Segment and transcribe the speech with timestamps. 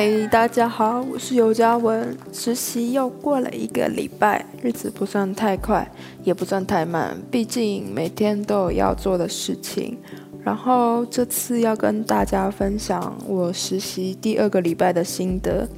[0.00, 2.16] 嗨大家好，我是尤嘉文。
[2.32, 5.90] 实习又过了一个礼拜，日子不算太快，
[6.22, 9.98] 也不算太慢，毕竟每天都有要做的事情。
[10.44, 15.68] 然后这次要跟大家分享我实习第二个礼拜的心得。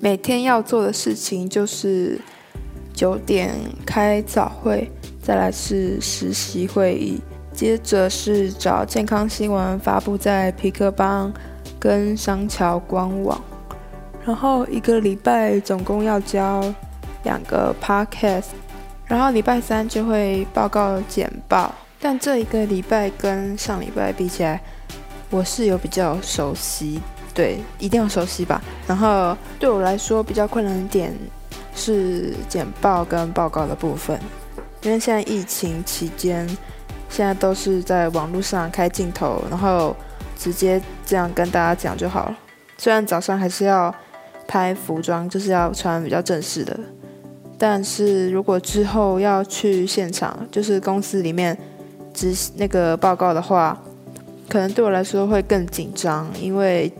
[0.00, 2.20] 每天要做的事情就是
[2.92, 3.54] 九点
[3.86, 4.86] 开早会，
[5.22, 7.18] 再来是实习会议，
[7.54, 11.32] 接着是找健康新闻发布在皮克邦
[11.80, 13.42] 跟商桥官网。
[14.24, 16.62] 然后一个礼拜总共要交
[17.24, 18.46] 两个 podcast，
[19.06, 21.74] 然后礼拜三就会报告简报。
[22.00, 24.60] 但这一个礼拜跟上礼拜比起来，
[25.28, 27.00] 我是有比较熟悉，
[27.34, 28.62] 对，一定要熟悉吧。
[28.86, 31.12] 然后对我来说比较困难的点
[31.74, 34.20] 是简报跟报告的部分，
[34.82, 36.46] 因为现在疫情期间，
[37.08, 39.96] 现在都是在网络上开镜头，然后
[40.36, 42.36] 直接这样跟大家讲就好了。
[42.78, 43.92] 虽然早上还是要。
[44.52, 46.78] 拍服装就是要穿比较正式的，
[47.56, 51.56] 但是如果之后要去现场，就是公司里面
[52.12, 53.82] 执那个报告的话，
[54.50, 56.92] 可能对我来说会更紧张，因为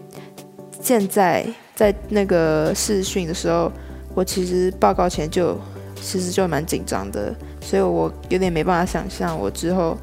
[0.81, 3.71] 现在在那个试训的时候，
[4.15, 5.55] 我其实报告前就
[5.97, 9.95] 其实就蛮紧张的，所以我有点没办法想象我之后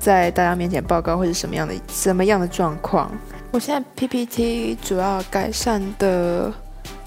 [0.00, 3.08] 在大家面前报告会是什么样的什么样的状况。
[3.52, 6.52] 我现在 PPT 主要改善的。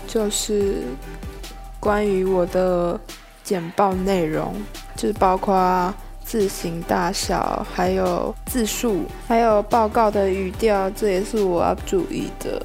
[0.08, 0.84] 就是
[1.80, 3.00] 关于我的
[3.44, 4.54] 简报内容，
[4.96, 12.62] 就是包括字形大小，还有字数，还有报告的语调，这也是我要注意的。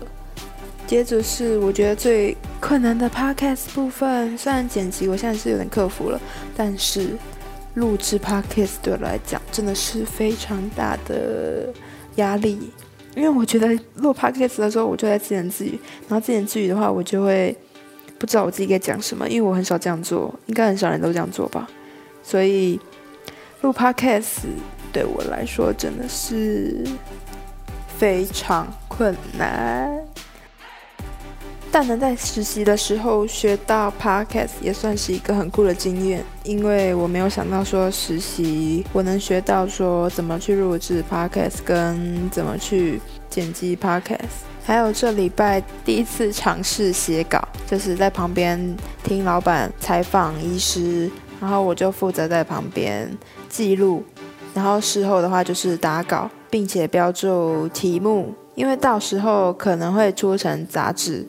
[0.86, 6.20] 接着是我觉得最困难的 podcast 部分，虽然剪辑我现在是有点克服了，
[6.56, 7.16] 但是
[7.74, 11.72] 录制 podcast 对我来讲真的是非常大的
[12.16, 12.72] 压力。
[13.16, 15.78] 因为我觉得录 podcast 的时候，我就在自言自语，
[16.08, 17.56] 然后自言自语的话，我就会
[18.18, 21.68] 不知道我自己该讲什么，因为我很少这样做，应该很少人都这样做吧。
[22.22, 22.78] 所以
[23.62, 24.44] 录 podcast
[24.92, 26.84] 对我来说真的是
[27.98, 30.09] 非常困难。
[31.72, 51.08] 但能在实习的时候学到 podcast 也算是一个很酷的经验，因为我没有想到说实习我能学到说怎么去录制 podcast 跟怎么去剪辑 podcast，还有这礼拜第一次尝试写稿，就是在旁边听老板采访医师，
[51.40, 53.08] 然后我就负责在旁边
[53.48, 54.02] 记录，
[54.52, 61.24] 然后事后的话就是打稿，并且标注题目，因为到时候可能会出成杂志。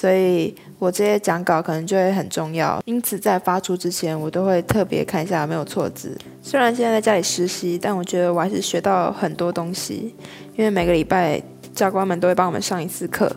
[0.00, 6.16] 所以我这些讲稿可能就会很重要，因此在发出之前，我都会特别看一下有没有错字。
[6.40, 10.14] 虽然现在在家里实习，但我觉得我还是学到很多东西，
[10.56, 11.42] 因为每个礼拜
[11.74, 13.28] 教官们都会帮我们上一次课，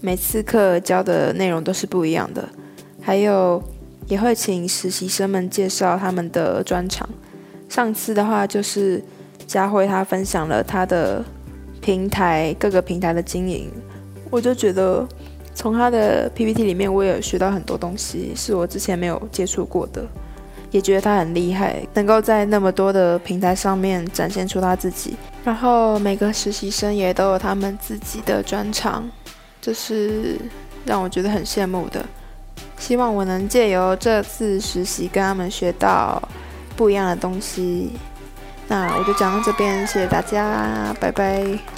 [0.00, 2.48] 每次课教的内容都是不一样的，
[3.02, 3.62] 还有
[4.08, 7.06] 也会请实习生们介绍他们的专长。
[7.68, 9.04] 上次的话就是
[9.46, 11.22] 佳慧她分享了她的
[11.82, 13.70] 平台各个平台的经营，
[14.30, 15.06] 我就觉得。
[15.56, 20.04] 从他的 PPT 里面，我也有学到很多东西，是我之前没有接触过的，
[20.70, 25.16] 也觉得他很厉害，能够在那么多的平台上面展现出他自己。
[25.42, 29.08] 然后每个实习生也都有他们自己的专长，
[29.62, 30.36] 这是
[30.84, 32.04] 让我觉得很羡慕的。
[32.78, 36.20] 希望我能借由这次实习跟他们学到
[36.76, 37.92] 不一样的东西。
[38.68, 41.75] 那我就讲到这边，谢谢大家，拜拜。